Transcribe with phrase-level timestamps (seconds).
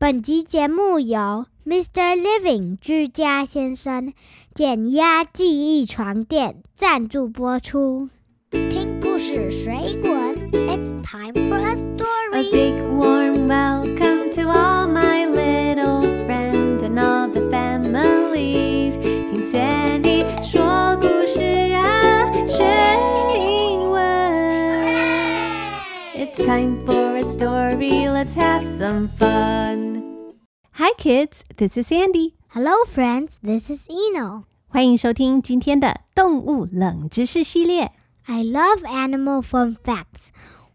[0.00, 2.16] 本集节目由 Mr.
[2.16, 4.14] Living 居家先生
[4.54, 8.08] 减压记忆床垫赞助播出。
[8.50, 10.10] 听故事水滚
[10.52, 12.50] ，It's time for a A story A。
[12.50, 18.98] big warm welcome to all my little friends and all the families。
[19.28, 21.42] 听 Sandy 说故事
[21.74, 22.64] 啊，学
[23.38, 24.00] 英文。
[26.16, 28.08] It's time for a story.
[28.08, 29.89] Let's have some fun.
[30.80, 32.36] Hi kids, this is Sandy.
[32.54, 34.44] Hello friends, this is Eno.
[34.66, 37.92] 欢迎收听今天的动物冷知识系列。
[38.24, 40.30] I love animal fun facts.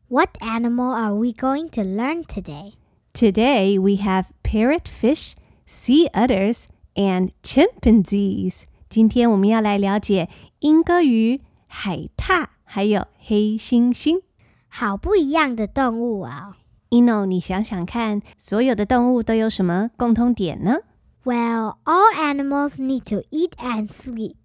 [0.08, 2.74] What animal are we going to learn today?
[3.16, 5.34] Today we have parrotfish,
[5.66, 8.66] sea otters, and chimpanzees.
[8.88, 10.30] 今天我们要来了解
[10.60, 14.22] 鹦哥鱼、海獭还有黑猩猩，
[14.68, 16.65] 好不一样的动物啊、哦！
[16.95, 20.79] Eno，你想想看，所有的动物都有什么共通点呢
[21.25, 24.37] Well, all animals need to eat and sleep.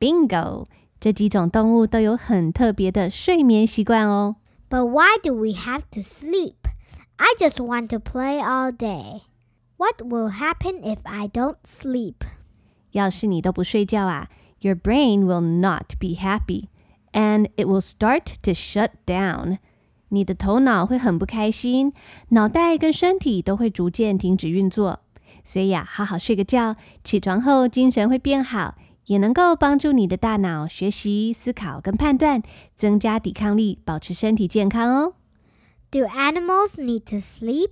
[0.00, 0.66] ？Bingo！
[0.98, 4.36] 这几种动物都有很特别的睡眠习惯哦。
[4.70, 6.54] But why do we have to sleep?
[7.16, 9.22] I just want to play all day.
[9.76, 12.14] What will happen if I don't sleep?
[12.92, 14.28] 要是你都不睡觉啊，
[14.60, 16.68] your brain will not be happy
[17.12, 19.58] and it will start to shut down。
[20.09, 21.93] 你的头脑会很不开心，
[22.29, 25.01] 脑袋跟身体都会逐渐停止运作。
[25.43, 32.43] 所以呀、好好睡个觉，起床后精神会变好，也能够帮助你的大脑学习、思考跟判断，
[32.75, 35.13] 增加抵抗力，保持身体健康哦。
[35.89, 37.71] Do animals need to sleep?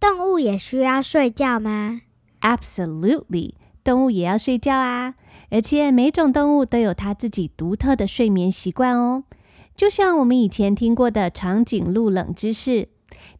[0.00, 2.00] 动物也需要睡觉吗
[2.40, 3.52] ？Absolutely，
[3.84, 5.14] 动物也要睡觉啊！
[5.50, 9.24] 而且每种动物都有它自己独特的睡眠习惯哦。
[9.74, 12.88] 就像我们以前听过的长颈鹿冷知识，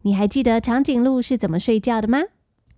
[0.01, 2.23] 你还记得长颈鹿是怎么睡觉的吗？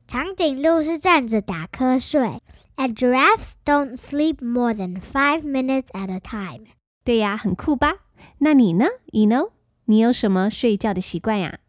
[0.07, 2.41] 长颈鹿是站着打瞌睡
[2.77, 6.65] ，and giraffes don't sleep more than five minutes at a time.
[7.03, 7.95] 对呀，很酷吧？
[8.39, 9.51] 那你呢，Eno？
[9.85, 11.59] 你有什么睡觉的习惯呀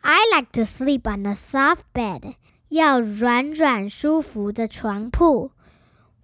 [0.00, 2.34] ？I like to sleep on a soft bed，
[2.68, 5.52] 要软软舒服的床铺。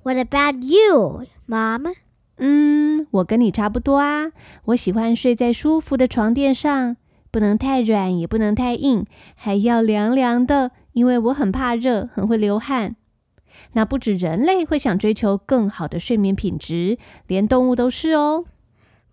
[0.03, 1.95] What about you, Mom?
[2.39, 4.33] 嗯，我跟你差不多啊。
[4.67, 6.97] 我喜欢睡在舒服的床垫上，
[7.31, 12.97] 不能太软，也不能太硬，还要凉凉的，因为我很怕热，很会流汗。
[13.75, 18.45] 那不止人类会想追求更好的睡眠品质，连动物都是哦。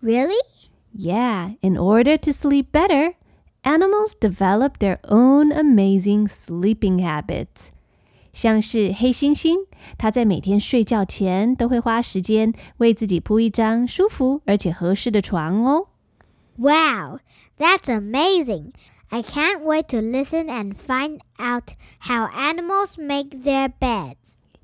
[0.00, 0.34] Really?
[0.94, 3.14] Yeah, in order to sleep better,
[3.62, 7.70] animals develop their own amazing sleeping habits.
[8.32, 9.54] 像是黑猩猩，
[9.98, 15.88] 它在每天睡觉前都会花时间为自己铺一张舒服而且合适的床哦。
[16.56, 17.18] Wow,
[17.58, 18.72] that's amazing.
[19.08, 24.16] I can't wait to listen and find out how animals make their beds.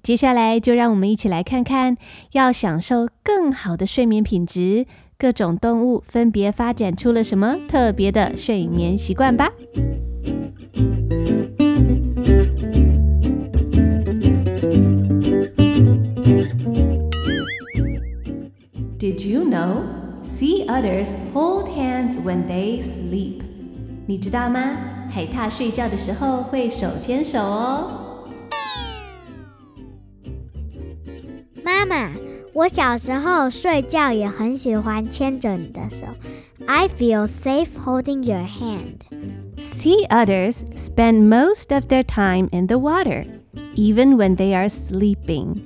[0.02, 1.98] 接下来就让我们一起来看看，
[2.32, 4.86] 要享受更好的睡眠品质，
[5.18, 9.52] 各种动物分别发展出了什么特别的睡眠习惯吧。
[19.17, 19.83] Did you know
[20.23, 23.41] sea otters hold hands when they sleep？
[24.05, 24.59] 你知道吗？
[25.09, 28.27] 海獭睡觉的时候会手牵手哦。
[31.63, 32.11] 妈妈，
[32.53, 36.07] 我小时候睡觉也很喜欢牵着你的手。
[36.65, 38.99] I feel safe holding your hand.
[39.57, 43.25] Sea otters spend most of their time in the water,
[43.75, 45.57] even when they are sleeping.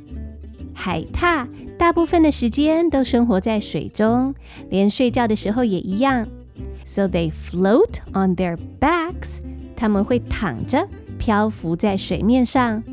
[0.73, 1.47] 海獭
[1.82, 4.32] 大部分的时间都生活在水中，
[4.70, 6.28] 连睡觉的时候也一样。
[6.84, 9.40] So they float on their backs.
[9.74, 10.86] 他们会躺着
[11.18, 12.84] 漂浮在水面上。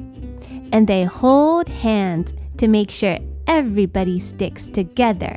[0.72, 5.36] And they hold hands to make sure everybody sticks together.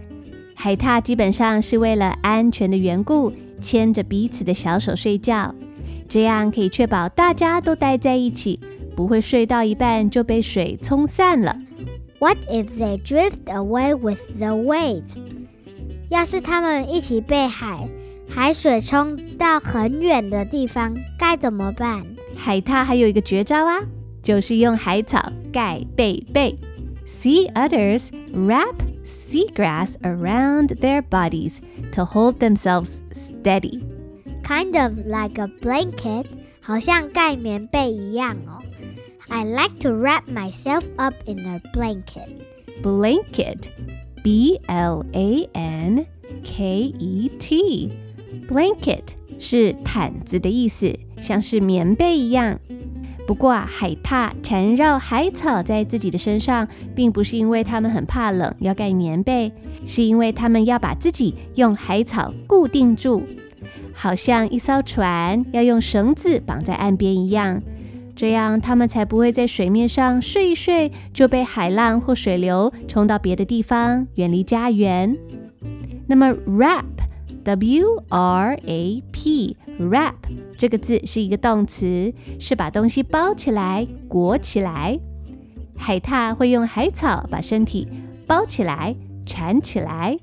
[0.54, 5.54] 海獭基本上是为了安全的缘故，牵着彼此的小手睡觉，
[6.08, 8.58] 这样可以确保大家都待在一起，
[8.96, 11.58] 不会睡到一半就被水冲散了。
[12.21, 15.21] What if they drift away with the waves?
[16.09, 17.89] 要是他们一起被海
[18.29, 22.06] 海水冲到很远的地方，该怎么办？
[22.35, 23.79] 海獭还有一个绝招啊，
[24.24, 26.56] 就是用海草盖被被。
[27.06, 28.75] Sea otters wrap
[29.06, 31.59] seagrass around their bodies
[31.94, 33.81] to hold themselves steady.
[34.44, 36.25] Kind of like a blanket，
[36.59, 38.60] 好像盖棉被一样哦。
[39.34, 42.29] I like to wrap myself up in a blanket.
[42.82, 43.70] Blanket,
[44.23, 46.05] B L A N
[46.44, 47.90] K E T.
[48.46, 49.05] Blanket
[49.38, 52.61] 是毯子的意思，像是棉被一样。
[53.26, 59.50] 不过啊，海獭缠绕海草在自己的身上，并不是因为它们很怕冷要盖棉被，
[59.87, 63.23] 是因为它们要把自己用海草固定住，
[63.94, 67.62] 好像一艘船要用绳子绑在岸边一样，
[68.14, 75.17] 这样它们才不会在水面上睡一睡就被海浪或水流冲到别的地方，远离家园。
[76.06, 80.14] 那么 wrap，w r a p，wrap。
[80.59, 85.00] 这个字是一个动词，是把东西包起来、裹起来。
[85.76, 87.88] 海獭会用海草把身体
[88.26, 88.94] 包起来、
[89.25, 90.19] 缠起来。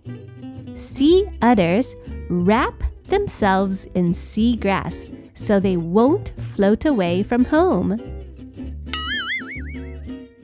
[0.75, 1.91] Sea otters
[2.29, 2.73] wrap
[3.09, 5.03] themselves in sea grass
[5.39, 7.97] so they won't float away from home.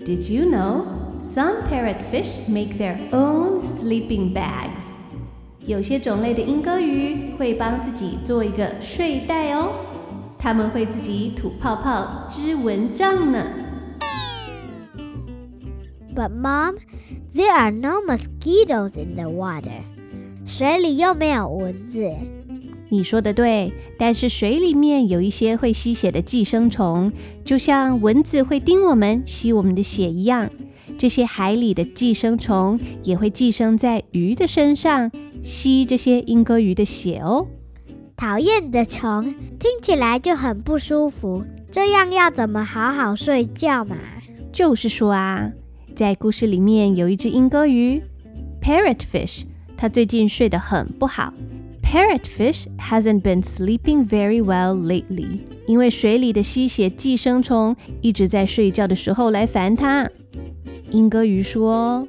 [0.05, 0.85] Did you know
[1.19, 4.89] some parrotfish make their own sleeping bags?
[5.59, 9.71] 有些种类的鹦哥鱼会帮自己做一个睡袋哦，
[10.37, 13.43] 它们会自己吐泡泡、织蚊帐呢。
[16.15, 16.77] But mom,
[17.33, 19.81] there are no mosquitoes in the water.
[20.45, 21.99] 水里又没有蚊子。
[22.95, 27.11] 你说的对，但是水里面有一些会吸血的寄生虫，
[27.43, 30.49] 就像蚊子会叮我们、吸我们的血一样。
[30.97, 35.11] 这些海里的寄生虫也会寄生在鱼的身上，
[35.43, 37.47] 吸这些莺歌鱼的血哦。
[38.15, 41.43] 讨厌的虫，听起来就很不舒服。
[41.69, 43.97] 这样要怎么好好睡觉嘛？
[44.53, 45.51] 就是说啊，
[45.93, 48.01] 在故事里面有一只莺歌鱼
[48.61, 49.43] ，parrotfish，
[49.75, 51.33] 它最近睡得很不好。
[51.85, 60.09] Parrotfish hasn't been sleeping very well lately，因为水里的吸血寄生虫一直在睡觉的时候来烦它。
[60.91, 62.05] 鹦哥鱼说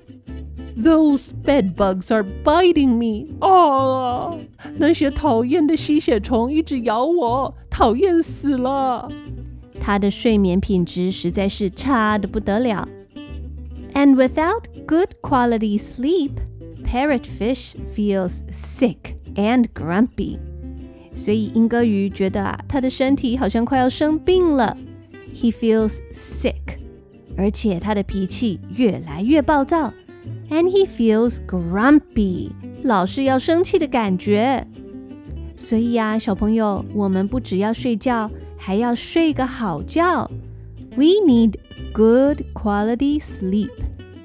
[0.77, 3.29] ：“Those bed bedbugs are biting me！
[3.39, 4.39] 啊、oh,，
[4.77, 9.09] 那些讨厌的吸血虫一直咬我，讨厌死了。”
[9.79, 12.89] 他的睡眠品质实在是差的不得了。
[13.93, 14.27] And ah!
[14.27, 16.33] without good quality sleep,
[16.83, 20.39] parrotfish feels sick and grumpy，
[21.13, 24.77] 所以鹦哥鱼觉得啊，他的身体好像快要生病了。
[25.35, 26.79] He feels sick，
[27.37, 29.93] 而且他的脾气越来越暴躁。
[30.51, 32.51] And he feels grumpy，
[32.83, 34.67] 老是要生气的感觉。
[35.57, 40.31] 所以啊，小朋友，我们不只要睡觉，还要睡个好觉。
[40.97, 41.55] We need
[41.93, 43.71] good quality sleep，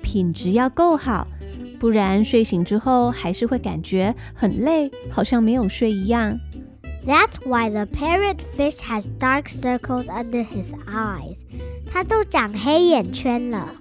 [0.01, 1.27] 品质要够好。
[1.80, 6.38] 不然睡醒之后还是会感觉很累，好像没有睡一样。
[7.06, 11.42] That's why the parrotfish has dark circles under his eyes.
[11.90, 13.72] 它都长黑眼圈了。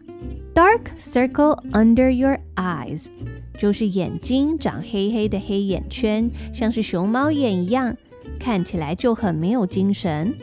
[0.54, 3.08] Dark circle under your eyes，
[3.58, 7.98] 就是眼睛长黑黑的黑眼圈，像是熊猫眼一样，
[8.40, 10.36] 看起来就很没有精神。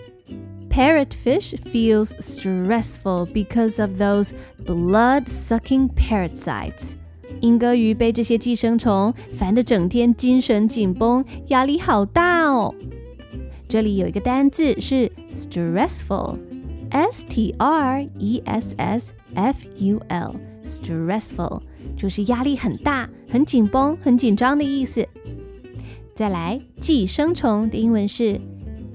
[0.68, 4.32] Parrotfish feels stressful because of those
[4.66, 6.96] blood-sucking parasites.
[7.41, 12.73] 莺歌鱼被这些寄生虫烦得整天精神紧绷，压力好大哦。
[13.67, 21.61] 这里有一个单字是 stressful，s t r e s s f u l，stressful
[21.97, 25.05] 就是压力很大、很紧绷、很紧张的意思。
[26.15, 28.39] 再来，寄生虫的英文是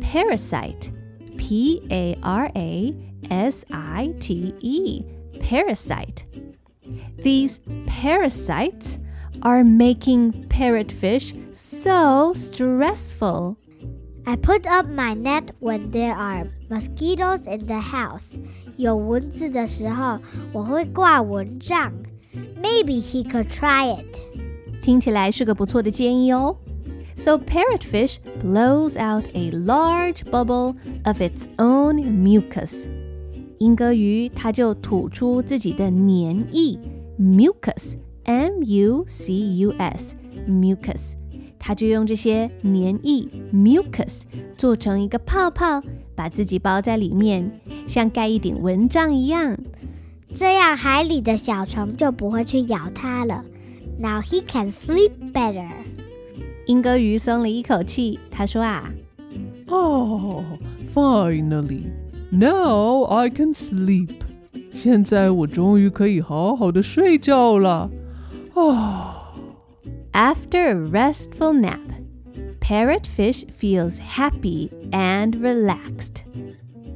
[0.00, 2.92] parasite，p a r a
[3.28, 6.24] s i t e，parasite。
[7.21, 8.97] These parasites
[9.41, 13.57] are making parrotfish so stressful.
[14.25, 18.39] I put up my net when there are mosquitoes in the house.
[18.75, 20.19] 有蚊子的时候，
[20.51, 21.93] 我会挂蚊帐。
[22.61, 24.19] Maybe he could try it.
[24.81, 26.57] 听起来是个不错的建议哦。
[27.17, 32.87] So parrotfish blows out a large bubble of its own mucus.
[33.62, 36.76] 鹦哥鱼它就吐出自己的黏液
[37.16, 41.12] mucus，m u c u s，mucus，
[41.60, 44.22] 它就用这些黏液 mucus
[44.56, 45.80] 做成一个泡泡，
[46.16, 49.56] 把自己包在里面，像盖一顶蚊帐一样。
[50.34, 53.44] 这样海里的小虫就不会去咬它了。
[53.96, 55.68] Now he can sleep better。
[56.66, 58.92] 鹦哥鱼松了一口气，他说啊，
[59.68, 60.42] 哦、
[60.92, 62.01] oh,，finally。
[62.32, 64.08] now I can sleep.
[64.08, 64.22] sleep。
[64.72, 67.90] 现在我终于可以好好的睡觉了。
[68.54, 69.34] 啊
[70.12, 71.80] ！After a restful nap,
[72.60, 76.22] parrotfish feels happy and relaxed.
[76.24, 76.52] relaxed。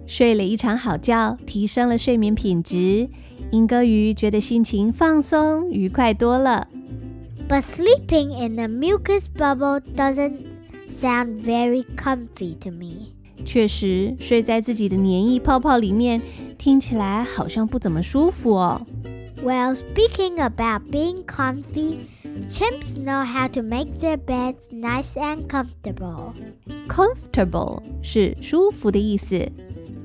[0.06, 3.08] 睡了一场好觉，提升了睡眠品质。
[3.50, 6.68] 鹦哥鱼觉得心情放松、愉快多了。
[7.48, 10.46] But sleeping in a mucus bubble doesn't
[10.88, 13.15] sound very comfy to me.
[13.45, 16.21] 确实，睡在自己的黏液泡泡里面，
[16.57, 18.85] 听起来好像不怎么舒服哦。
[19.43, 21.97] Well, speaking about being comfy,
[22.47, 26.33] chimps know how to make their beds nice and comfortable.
[26.87, 29.51] Comfortable 是舒服的意思，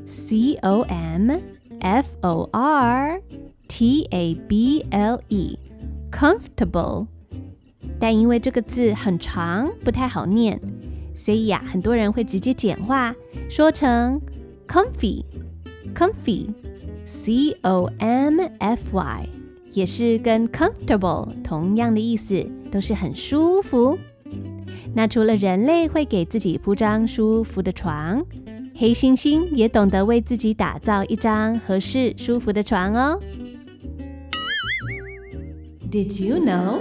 [0.06, 1.32] C O M
[1.80, 3.20] F O R
[3.68, 7.06] T A B L E，comfortable。
[8.00, 10.58] 但因为这个字很长，不太好念，
[11.14, 13.14] 所以呀、很多人会直接简化，
[13.48, 14.20] 说成
[14.68, 19.26] comfy，comfy，C O M F Y，
[19.72, 23.96] 也是跟 comfortable 同样的意思，都是很舒服。
[24.94, 28.22] 那除了人类会给自己铺张舒服的床，
[28.74, 33.18] 黑猩猩也懂得为自己打造一张合适舒服的床哦。
[35.90, 36.80] Did you know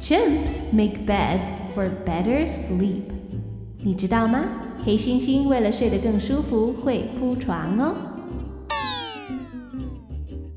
[0.00, 3.04] chimps make beds for better sleep？
[3.81, 4.43] 你知道吗？
[4.83, 7.95] 黑猩猩为了睡得更舒服，会铺床哦。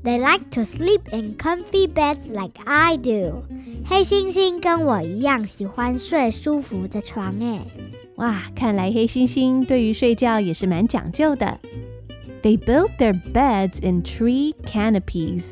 [0.03, 3.43] They like to sleep in comfy beds like I do.
[3.85, 7.61] 黑猩猩跟我一样喜欢睡舒服的床诶。
[8.15, 11.59] 哇，看来黑猩猩对于睡觉也是蛮讲究的。
[12.41, 15.51] They build their beds in tree canopies。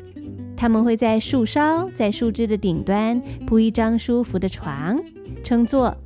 [0.54, 5.02] 他们会在树梢，在树枝的顶端铺一张舒服的床，
[5.42, 5.96] 称作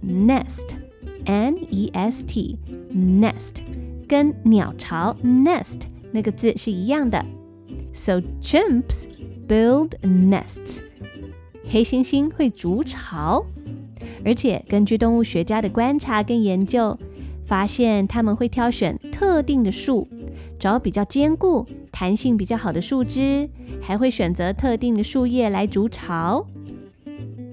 [1.26, 2.59] N E S T
[2.92, 3.56] nest
[4.09, 7.25] 跟鸟巢 nest 那个字是一样的。
[7.92, 9.04] So chimps
[9.47, 10.80] build nests。
[11.68, 13.45] 黑猩猩会筑巢。
[14.25, 16.99] 而且根据动物学家的观察跟研究，
[17.45, 20.06] 发现他们会挑选特定的树，
[20.59, 23.49] 找比较坚固、弹性比较好的树枝，
[23.80, 26.47] 还会选择特定的树叶来筑巢。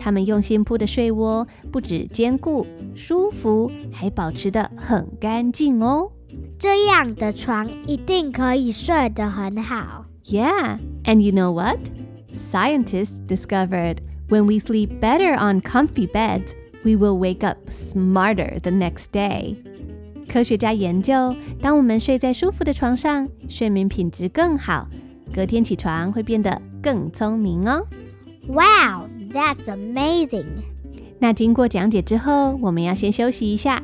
[0.00, 6.10] 他们用心铺的睡窝不止坚固、舒服，还保持得很干净哦。
[6.58, 10.06] 这样的床一定可以睡得很好。
[10.24, 11.78] Yeah, and you know what?
[12.32, 16.52] Scientists discovered when we sleep better on comfy beds,
[16.82, 19.56] we will wake up smarter the next day.
[20.28, 24.88] 科学家研究，当我们睡在舒服的床上，睡眠品质更好，
[25.34, 27.84] 隔天起床会变得更聪明哦。
[28.46, 30.46] Wow, that's amazing!
[31.18, 33.82] 那经过讲解之后，我们要先休息一下，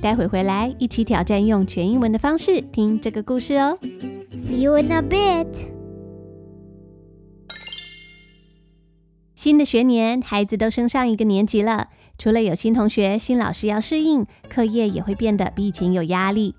[0.00, 3.78] 待会回来一起挑战用全英文的方式听这个故事哦。
[4.32, 5.46] See you in a bit.
[9.34, 11.88] 新的学年，孩子都升上一个年级了。
[12.18, 16.54] 除了有新同学、新老师要适应，课业也会变得比以前有压力。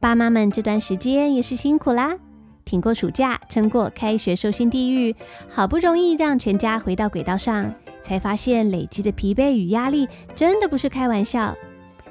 [0.00, 2.18] 爸妈们这段时间也是辛苦啦，
[2.64, 5.14] 挺过暑假，撑过开学收心地狱，
[5.48, 11.54] 好不容易让全家回到轨道上，才发现累积的疲惫与压力真的不是开玩笑。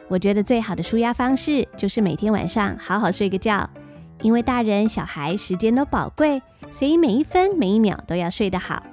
[0.07, 3.67] 我觉得最好的舒压方式就是每天晚上好好睡个觉，
[4.21, 6.41] 因为大人小孩时间都宝贵，
[6.71, 8.83] 所以每一分每一秒都要睡得好。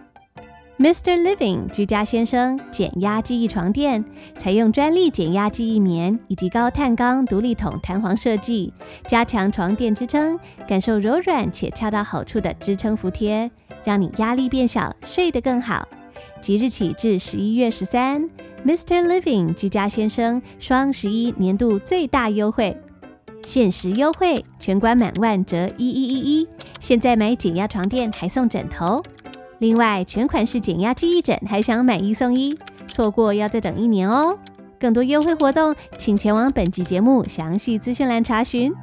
[0.81, 1.15] Mr.
[1.21, 4.03] Living 居家先生减压记忆床垫，
[4.39, 8.73] 采用专利减压记忆棉以及高碳钢独立筒弹簧设计，
[9.07, 13.51] 加强床垫支撑，感受柔软且恰到好处的支撑服帖，
[13.85, 15.87] 让你压力变小，睡得更好。
[16.41, 18.23] 即日起至十一月十三
[18.65, 19.05] ，Mr.
[19.05, 22.75] Living 居家先生双十一年度最大优惠，
[23.45, 26.49] 限时优惠，全馆满万折一一一一。
[26.81, 29.03] 现在买减压床垫还送枕头。
[29.60, 32.58] 另外，全款式减压记忆枕还想买一送一，
[32.88, 34.38] 错过要再等一年哦。
[34.80, 38.74] 更多优惠活动，请前往本集节目详细资讯栏查询。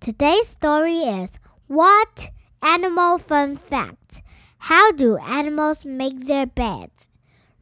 [0.00, 1.32] Today's story is
[1.68, 4.22] What Animal Fun Fact?
[4.58, 7.06] How do animals make their beds?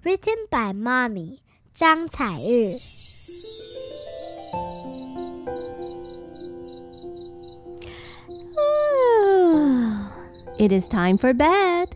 [0.02, 1.38] Written by Mommy
[1.74, 2.76] 张彩玉。
[10.59, 11.95] It is time for bed.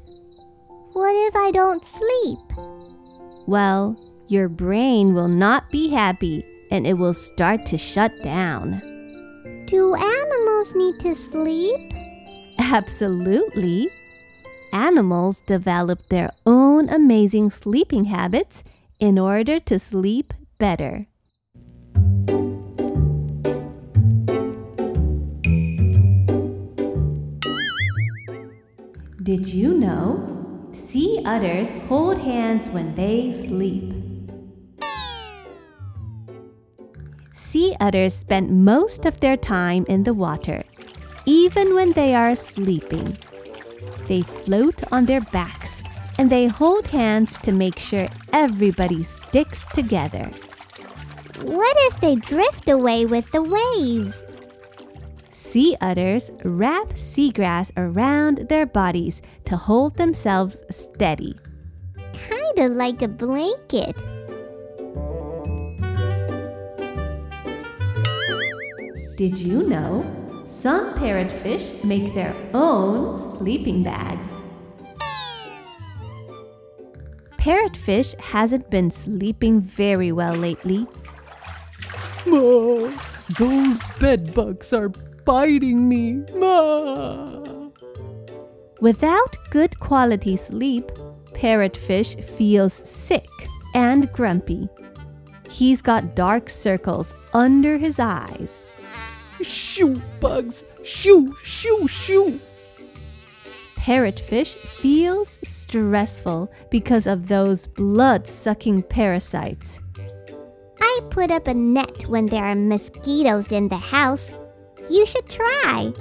[0.94, 2.40] What if I don't sleep?
[3.46, 8.82] Well, your brain will not be happy and it will start to shut down.
[9.66, 11.94] Do animals need to sleep?
[12.58, 13.90] Absolutely.
[14.72, 18.64] Animals develop their own amazing sleeping habits
[18.98, 21.06] in order to sleep better.
[29.24, 30.20] Did you know?
[30.74, 33.94] Sea otters hold hands when they sleep.
[37.34, 40.64] Sea otters spend most of their time in the water,
[41.26, 43.18] even when they are sleeping.
[44.10, 45.84] They float on their backs
[46.20, 50.30] and they hold hands to make sure everybody sticks together.
[51.44, 54.22] What if they drift away with the waves?
[55.54, 61.36] Sea otters wrap seagrass around their bodies to hold themselves steady.
[62.12, 63.96] Kinda like a blanket.
[69.16, 70.04] Did you know?
[70.48, 74.34] Some parrotfish make their own sleeping bags.
[77.38, 80.88] Parrotfish hasn't been sleeping very well lately.
[82.26, 82.90] Ma,
[83.38, 84.92] those bed bugs are
[85.26, 86.24] biting me.
[86.36, 87.70] Ma.
[88.82, 90.92] Without good quality sleep,
[91.34, 93.30] Parrotfish feels sick
[93.74, 94.68] and grumpy.
[95.50, 98.60] He's got dark circles under his eyes.
[99.42, 100.64] Shoo, bugs.
[100.84, 102.40] Shoo, shoo, shoo.
[103.76, 109.80] Parrotfish feels stressful because of those blood sucking parasites.
[110.80, 114.34] I put up a net when there are mosquitoes in the house.
[114.90, 115.94] You should try.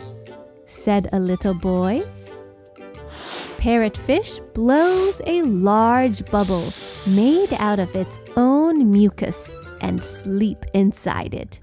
[0.66, 2.02] said a little boy.
[3.58, 6.72] Parrotfish blows a large bubble
[7.06, 9.48] made out of its own mucus
[9.80, 11.60] and sleep inside it.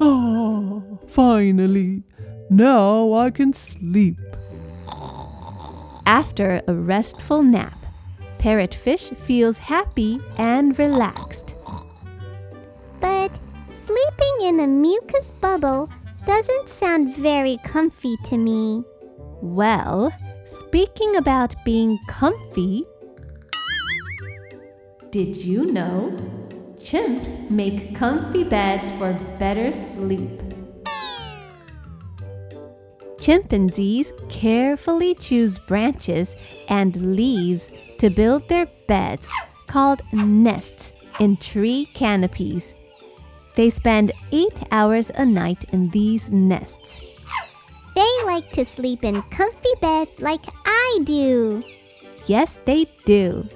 [0.00, 2.02] Ah, finally.
[2.48, 4.18] Now I can sleep.
[6.06, 7.84] After a restful nap,
[8.38, 11.54] Parrotfish feels happy and relaxed.
[13.00, 13.32] But
[13.84, 15.90] sleeping in a mucus bubble
[16.26, 18.82] doesn't sound very comfy to me.
[19.40, 20.12] Well,
[20.44, 22.84] speaking about being comfy,
[25.10, 26.10] did you know
[26.74, 30.42] chimps make comfy beds for better sleep?
[33.20, 36.34] Chimpanzees carefully choose branches
[36.68, 39.28] and leaves to build their beds
[39.68, 42.74] called nests in tree canopies.
[43.56, 47.00] They spend eight hours a night in these nests.
[47.94, 51.64] They like to sleep in comfy beds like I do.
[52.26, 53.48] Yes, they do.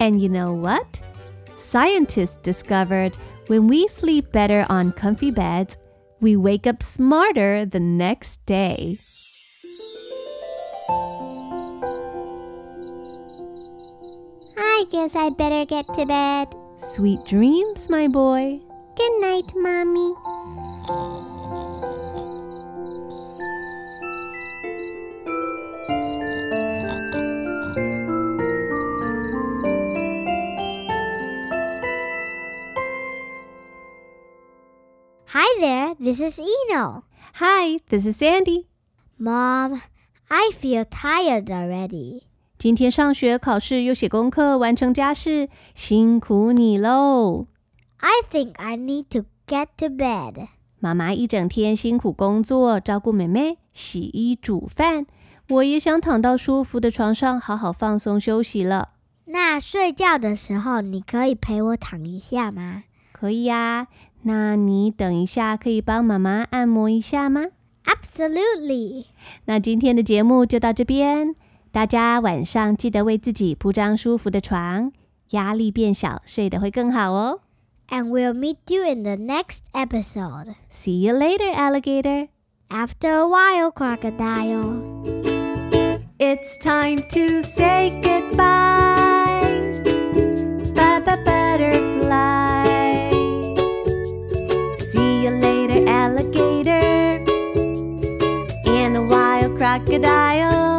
[0.00, 1.00] And you know what?
[1.54, 3.14] Scientists discovered
[3.48, 5.76] when we sleep better on comfy beds,
[6.20, 8.96] we wake up smarter the next day.
[14.56, 16.54] I guess I'd better get to bed.
[16.76, 18.60] Sweet dreams, my boy.
[18.95, 20.13] Good night, Mommy.
[35.29, 37.03] Hi there, this is Eno.
[37.35, 38.65] Hi, this is Sandy.
[39.19, 39.81] Mom,
[40.29, 42.23] I feel tired already.
[42.57, 47.45] 今天上学、考试又写功课、完成家事，辛苦你喽！
[48.02, 50.48] I think I need to get to bed.
[50.80, 55.06] 妈妈一整天辛苦工作，照顾妹妹、洗衣煮饭，
[55.48, 58.88] 我也想躺到舒服的床上，好好放松休息了。
[59.26, 63.86] 那睡觉的时候，你可以陪我躺一下吗可以呀、
[64.22, 67.44] 那你等一下可以帮妈妈按摩一下吗
[67.84, 69.04] ？？Absolutely.
[69.44, 71.36] 那今天的节目就到这边，
[71.70, 74.90] 大家晚上记得为自己铺张舒服的床，
[75.30, 77.40] 压力变小，睡得会更好哦。
[77.92, 80.56] And we'll meet you in the next episode.
[80.70, 82.28] See you later, alligator.
[82.70, 84.80] After a while, crocodile.
[86.18, 89.82] It's time to say goodbye.
[90.74, 92.64] Baba butterfly.
[94.78, 97.22] See you later, alligator.
[98.64, 100.71] And a wild crocodile.